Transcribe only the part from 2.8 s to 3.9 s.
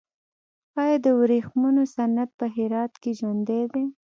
کې ژوندی دی؟